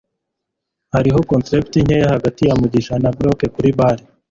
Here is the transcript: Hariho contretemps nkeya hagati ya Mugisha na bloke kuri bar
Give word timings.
Hariho 0.93 1.19
contretemps 1.31 1.83
nkeya 1.85 2.11
hagati 2.15 2.41
ya 2.45 2.57
Mugisha 2.59 2.93
na 3.03 3.09
bloke 3.17 3.45
kuri 3.55 3.69
bar 3.77 3.97